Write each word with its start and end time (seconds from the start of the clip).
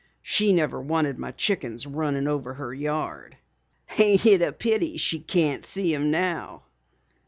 She 0.23 0.51
never 0.51 0.81
wanted 0.81 1.19
my 1.19 1.29
chickens 1.31 1.85
runnin' 1.85 2.27
over 2.27 2.55
her 2.55 2.73
yard. 2.73 3.37
Ain't 3.99 4.25
it 4.25 4.41
a 4.41 4.51
pity 4.51 4.97
she 4.97 5.19
can't 5.19 5.63
see 5.63 5.93
'em 5.93 6.09
now?" 6.09 6.63